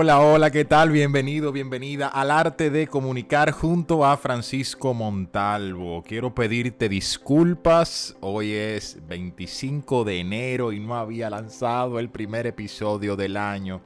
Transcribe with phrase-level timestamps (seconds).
[0.00, 0.88] hola, hola, ¿qué tal?
[0.88, 6.02] Bienvenido, bienvenida al arte de comunicar junto a Francisco Montalvo.
[6.04, 13.14] Quiero pedirte disculpas, hoy es 25 de enero y no había lanzado el primer episodio
[13.14, 13.82] del año,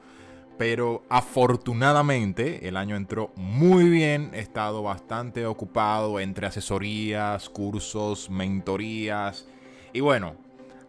[0.57, 9.45] pero afortunadamente el año entró muy bien, he estado bastante ocupado entre asesorías, cursos, mentorías
[9.91, 10.37] y bueno,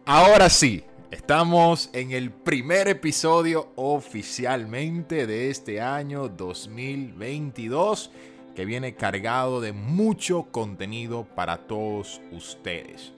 [0.05, 8.11] ahora sí, Estamos en el primer episodio oficialmente de este año 2022
[8.53, 13.13] que viene cargado de mucho contenido para todos ustedes.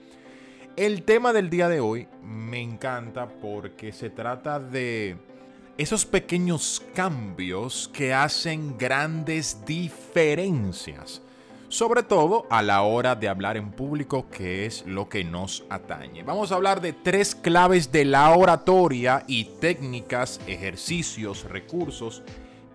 [0.76, 5.16] El tema del día de hoy me encanta porque se trata de
[5.76, 11.22] esos pequeños cambios que hacen grandes diferencias
[11.70, 16.22] sobre todo a la hora de hablar en público, que es lo que nos atañe.
[16.24, 22.22] Vamos a hablar de tres claves de la oratoria y técnicas, ejercicios, recursos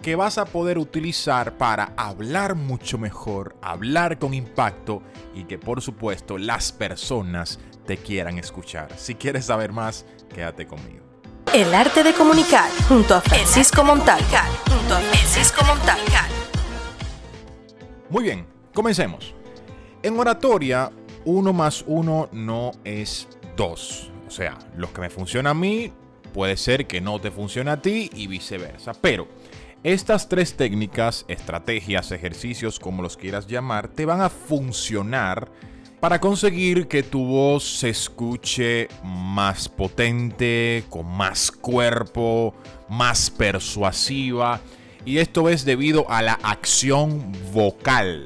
[0.02, 5.02] que vas a poder utilizar para hablar mucho mejor, hablar con impacto
[5.34, 8.90] y que por supuesto las personas te quieran escuchar.
[8.98, 11.04] Si quieres saber más, quédate conmigo.
[11.54, 14.22] El arte de comunicar junto a Francisco Montal.
[14.68, 16.00] Junto a Francisco Montal.
[18.10, 19.34] Muy bien, Comencemos.
[20.04, 20.92] En oratoria,
[21.24, 24.12] uno más uno no es dos.
[24.28, 25.94] O sea, lo que me funciona a mí
[26.34, 28.92] puede ser que no te funcione a ti y viceversa.
[28.94, 29.30] Pero
[29.82, 35.50] estas tres técnicas, estrategias, ejercicios, como los quieras llamar, te van a funcionar
[36.02, 42.54] para conseguir que tu voz se escuche más potente, con más cuerpo,
[42.90, 44.60] más persuasiva.
[45.06, 48.26] Y esto es debido a la acción vocal.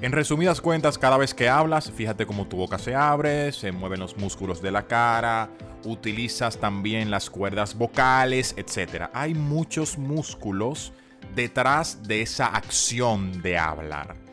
[0.00, 3.98] En resumidas cuentas, cada vez que hablas, fíjate cómo tu boca se abre, se mueven
[3.98, 5.50] los músculos de la cara,
[5.84, 9.10] utilizas también las cuerdas vocales, etc.
[9.12, 10.92] Hay muchos músculos
[11.34, 14.27] detrás de esa acción de hablar.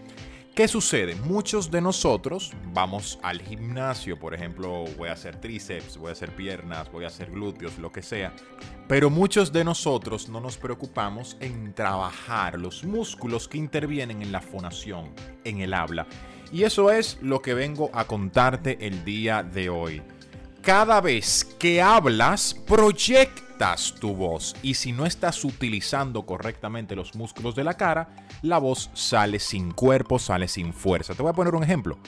[0.55, 1.15] ¿Qué sucede?
[1.15, 6.33] Muchos de nosotros vamos al gimnasio, por ejemplo, voy a hacer tríceps, voy a hacer
[6.33, 8.33] piernas, voy a hacer glúteos, lo que sea.
[8.87, 14.39] Pero muchos de nosotros no nos preocupamos en trabajar los músculos que intervienen en la
[14.39, 15.13] fonación,
[15.43, 16.07] en el habla.
[16.53, 20.01] Y eso es lo que vengo a contarte el día de hoy.
[20.65, 27.55] Cada vez que hablas, proyecta tu voz y si no estás utilizando correctamente los músculos
[27.55, 28.09] de la cara,
[28.41, 31.13] la voz sale sin cuerpo, sale sin fuerza.
[31.13, 31.99] Te voy a poner un ejemplo.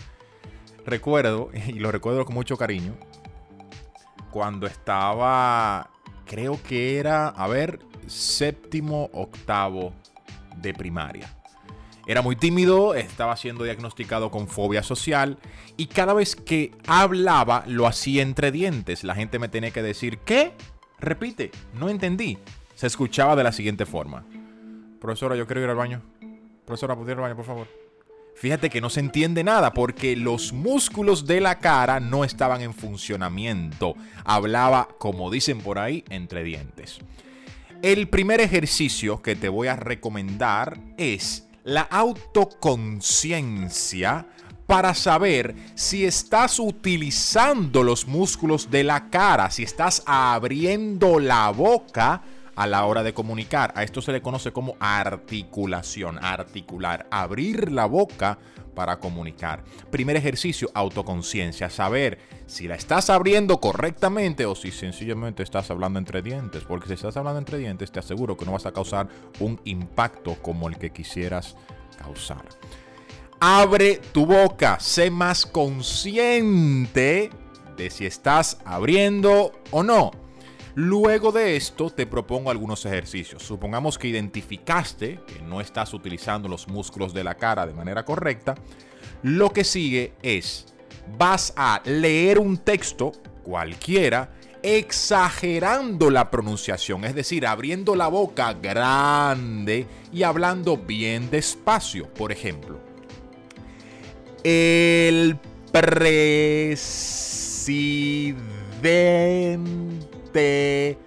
[0.88, 2.96] Recuerdo, y lo recuerdo con mucho cariño,
[4.32, 5.92] cuando estaba,
[6.26, 9.94] creo que era, a ver, séptimo, octavo
[10.56, 11.37] de primaria.
[12.08, 15.38] Era muy tímido, estaba siendo diagnosticado con fobia social
[15.76, 19.04] y cada vez que hablaba lo hacía entre dientes.
[19.04, 20.54] La gente me tenía que decir, ¿qué?
[21.00, 22.38] Repite, no entendí.
[22.76, 24.26] Se escuchaba de la siguiente forma.
[25.02, 26.02] Profesora, yo quiero ir al baño.
[26.66, 27.68] Profesora, ¿puedo ir al baño, por favor?
[28.36, 32.74] Fíjate que no se entiende nada porque los músculos de la cara no estaban en
[32.74, 33.96] funcionamiento.
[34.24, 37.00] Hablaba, como dicen por ahí, entre dientes.
[37.82, 44.26] El primer ejercicio que te voy a recomendar es la autoconciencia
[44.66, 52.22] para saber si estás utilizando los músculos de la cara, si estás abriendo la boca
[52.58, 53.72] a la hora de comunicar.
[53.76, 58.40] A esto se le conoce como articulación, articular, abrir la boca
[58.76, 59.64] para comunicar.
[59.92, 66.22] Primer ejercicio, autoconciencia, saber si la estás abriendo correctamente o si sencillamente estás hablando entre
[66.22, 69.08] dientes, porque si estás hablando entre dientes te aseguro que no vas a causar
[69.40, 71.56] un impacto como el que quisieras
[71.98, 72.44] causar.
[73.40, 77.30] Abre tu boca, sé más consciente
[77.78, 80.27] de si estás abriendo o no.
[80.80, 83.42] Luego de esto te propongo algunos ejercicios.
[83.42, 88.54] Supongamos que identificaste que no estás utilizando los músculos de la cara de manera correcta.
[89.24, 90.68] Lo que sigue es,
[91.18, 93.12] vas a leer un texto
[93.42, 94.30] cualquiera
[94.62, 102.08] exagerando la pronunciación, es decir, abriendo la boca grande y hablando bien despacio.
[102.14, 102.78] Por ejemplo,
[104.44, 105.40] el
[105.72, 106.18] presidente
[110.38, 110.98] de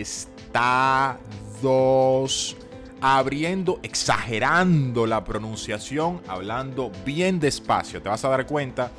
[0.00, 1.24] Estados
[3.00, 8.00] abriendo, exagerando la pronunciación, hablando bien despacio.
[8.00, 8.90] Te vas a dar cuenta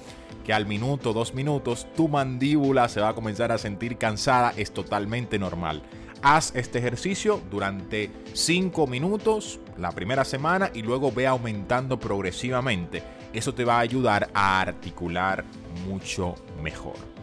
[0.43, 4.53] que al minuto, dos minutos, tu mandíbula se va a comenzar a sentir cansada.
[4.57, 5.81] Es totalmente normal.
[6.21, 13.01] Haz este ejercicio durante 5 minutos la primera semana y luego ve aumentando progresivamente.
[13.33, 15.43] Eso te va a ayudar a articular
[15.87, 17.14] mucho mejor.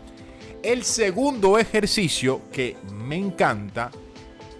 [0.62, 3.90] El segundo ejercicio que me encanta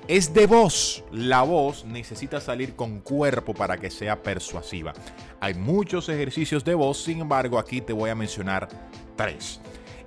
[0.08, 1.04] es de voz.
[1.12, 4.93] La voz necesita salir con cuerpo para que sea persuasiva.
[5.38, 8.69] Hay muchos ejercicios de voz, sin embargo aquí te voy a mencionar
[9.14, 9.60] tres.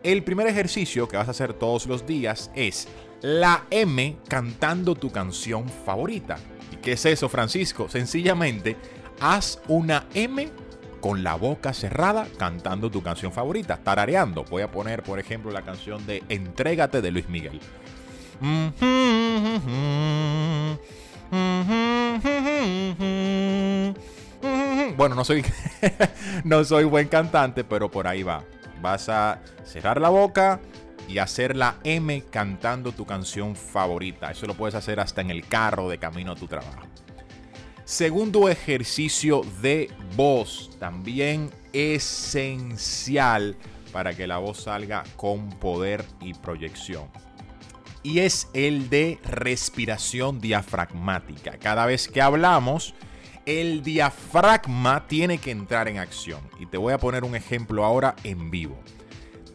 [0.03, 2.89] El primer ejercicio que vas a hacer todos los días es
[3.21, 6.38] la M cantando tu canción favorita.
[6.74, 7.88] ¿Y qué es eso, Francisco?
[7.88, 8.75] Sencillamente,
[9.21, 10.50] haz una M
[11.06, 14.44] con la boca cerrada cantando tu canción favorita, tarareando.
[14.46, 17.60] Voy a poner, por ejemplo, la canción de Entrégate de Luis Miguel.
[24.98, 25.46] Bueno, no soy,
[26.44, 28.44] no soy buen cantante, pero por ahí va.
[28.81, 30.60] Vas a cerrar la boca
[31.07, 34.31] y hacer la M cantando tu canción favorita.
[34.31, 36.88] Eso lo puedes hacer hasta en el carro de camino a tu trabajo.
[37.85, 43.55] Segundo ejercicio de voz, también esencial
[43.93, 47.07] para que la voz salga con poder y proyección
[48.05, 51.57] y es el de respiración diafragmática.
[51.57, 52.93] Cada vez que hablamos,
[53.47, 56.39] el diafragma tiene que entrar en acción.
[56.59, 58.77] Y te voy a poner un ejemplo ahora en vivo.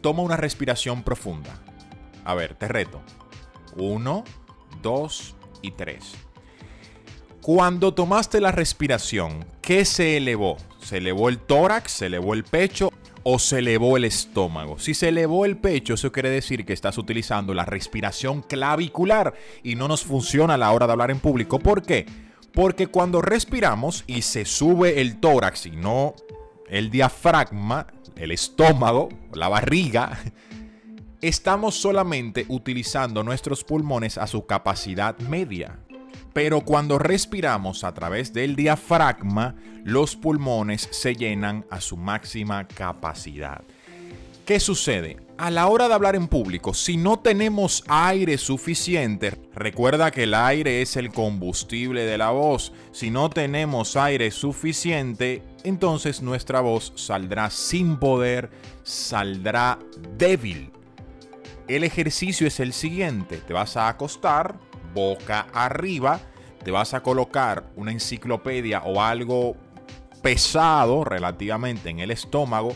[0.01, 1.63] Toma una respiración profunda.
[2.25, 3.01] A ver, te reto.
[3.77, 4.25] Uno,
[4.81, 6.17] dos y tres.
[7.41, 10.57] Cuando tomaste la respiración, ¿qué se elevó?
[10.79, 11.91] ¿Se elevó el tórax?
[11.91, 12.91] ¿Se elevó el pecho?
[13.23, 14.79] o se elevó el estómago.
[14.79, 19.75] Si se elevó el pecho, eso quiere decir que estás utilizando la respiración clavicular y
[19.75, 21.59] no nos funciona a la hora de hablar en público.
[21.59, 22.07] ¿Por qué?
[22.53, 26.15] Porque cuando respiramos y se sube el tórax y no
[26.67, 30.17] el diafragma, el estómago, la barriga,
[31.21, 35.79] estamos solamente utilizando nuestros pulmones a su capacidad media.
[36.33, 43.63] Pero cuando respiramos a través del diafragma, los pulmones se llenan a su máxima capacidad.
[44.45, 45.17] ¿Qué sucede?
[45.37, 50.33] A la hora de hablar en público, si no tenemos aire suficiente, recuerda que el
[50.33, 52.73] aire es el combustible de la voz.
[52.91, 58.51] Si no tenemos aire suficiente, entonces nuestra voz saldrá sin poder,
[58.83, 59.79] saldrá
[60.17, 60.71] débil.
[61.67, 63.37] El ejercicio es el siguiente.
[63.37, 64.59] Te vas a acostar,
[64.93, 66.19] boca arriba,
[66.63, 69.55] te vas a colocar una enciclopedia o algo
[70.21, 72.75] pesado relativamente en el estómago,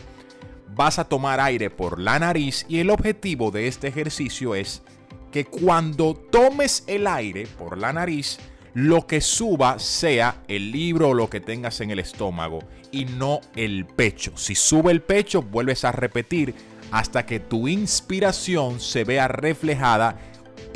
[0.74, 4.82] vas a tomar aire por la nariz y el objetivo de este ejercicio es
[5.30, 8.38] que cuando tomes el aire por la nariz,
[8.74, 12.58] lo que suba sea el libro o lo que tengas en el estómago
[12.92, 14.32] y no el pecho.
[14.36, 16.54] Si sube el pecho, vuelves a repetir
[16.90, 20.18] hasta que tu inspiración se vea reflejada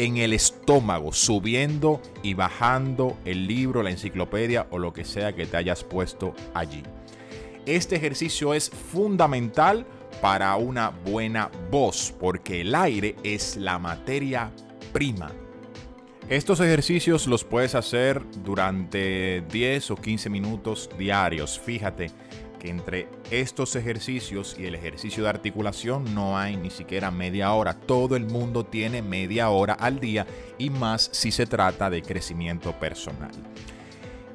[0.01, 5.45] en el estómago, subiendo y bajando el libro, la enciclopedia o lo que sea que
[5.45, 6.83] te hayas puesto allí.
[7.67, 9.85] Este ejercicio es fundamental
[10.23, 14.51] para una buena voz porque el aire es la materia
[14.91, 15.31] prima.
[16.31, 21.61] Estos ejercicios los puedes hacer durante 10 o 15 minutos diarios.
[21.61, 22.11] Fíjate,
[22.61, 27.75] que entre estos ejercicios y el ejercicio de articulación no hay ni siquiera media hora.
[27.75, 30.27] Todo el mundo tiene media hora al día
[30.59, 33.33] y más si se trata de crecimiento personal.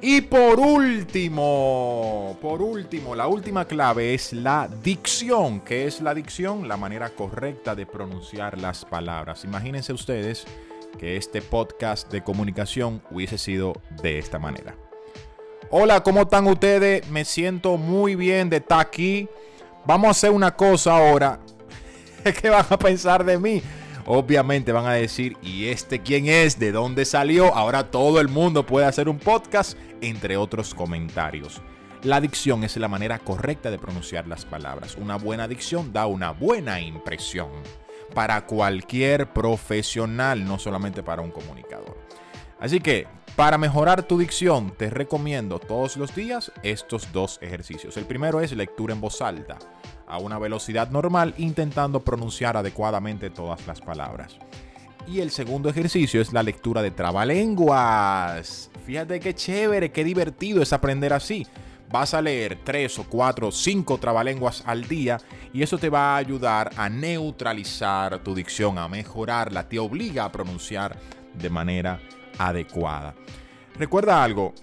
[0.01, 5.61] Y por último, por último, la última clave es la dicción.
[5.61, 6.67] ¿Qué es la dicción?
[6.67, 9.45] La manera correcta de pronunciar las palabras.
[9.45, 10.45] Imagínense ustedes
[10.99, 14.75] que este podcast de comunicación hubiese sido de esta manera.
[15.71, 17.09] Hola, ¿cómo están ustedes?
[17.09, 19.27] Me siento muy bien de estar aquí.
[19.85, 21.39] Vamos a hacer una cosa ahora.
[22.41, 23.63] ¿Qué van a pensar de mí?
[24.05, 26.59] Obviamente van a decir, ¿y este quién es?
[26.59, 27.53] ¿De dónde salió?
[27.55, 31.63] Ahora todo el mundo puede hacer un podcast, entre otros comentarios.
[32.03, 34.95] La dicción es la manera correcta de pronunciar las palabras.
[34.95, 37.49] Una buena dicción da una buena impresión
[38.13, 41.97] para cualquier profesional, no solamente para un comunicador.
[42.59, 47.97] Así que para mejorar tu dicción, te recomiendo todos los días estos dos ejercicios.
[47.97, 49.57] El primero es lectura en voz alta,
[50.07, 54.37] a una velocidad normal, intentando pronunciar adecuadamente todas las palabras.
[55.05, 58.71] Y el segundo ejercicio es la lectura de trabalenguas.
[58.85, 61.45] Fíjate qué chévere, qué divertido es aprender así.
[61.91, 65.19] Vas a leer tres o cuatro o cinco trabalenguas al día
[65.53, 70.31] y eso te va a ayudar a neutralizar tu dicción, a mejorarla, te obliga a
[70.31, 70.97] pronunciar
[71.33, 71.99] de manera
[72.37, 73.15] adecuada.
[73.77, 74.53] Recuerda algo,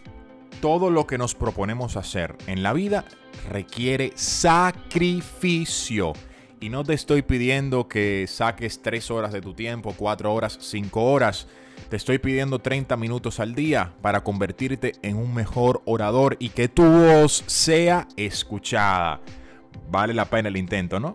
[0.60, 3.04] todo lo que nos proponemos hacer en la vida
[3.50, 6.12] requiere sacrificio.
[6.60, 11.02] Y no te estoy pidiendo que saques 3 horas de tu tiempo, 4 horas, 5
[11.02, 11.48] horas.
[11.88, 16.68] Te estoy pidiendo 30 minutos al día para convertirte en un mejor orador y que
[16.68, 19.20] tu voz sea escuchada.
[19.90, 21.12] Vale la pena el intento, ¿no?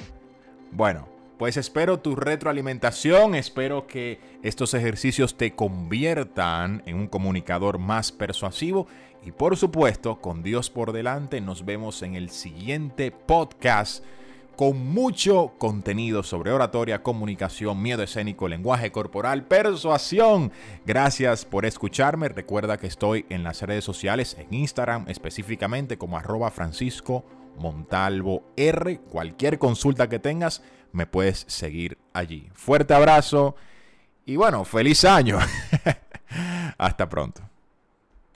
[0.72, 1.08] Bueno,
[1.38, 8.88] Pues espero tu retroalimentación, espero que estos ejercicios te conviertan en un comunicador más persuasivo
[9.24, 14.04] y por supuesto, con Dios por delante, nos vemos en el siguiente podcast
[14.58, 20.52] con mucho contenido sobre oratoria, comunicación, miedo escénico, lenguaje corporal, persuasión.
[20.84, 22.28] Gracias por escucharme.
[22.28, 27.24] Recuerda que estoy en las redes sociales, en Instagram específicamente como arroba Francisco
[27.60, 29.00] Montalvo R.
[29.12, 32.50] Cualquier consulta que tengas, me puedes seguir allí.
[32.54, 33.56] Fuerte abrazo
[34.26, 35.38] y bueno, feliz año.
[36.80, 37.47] Hasta pronto.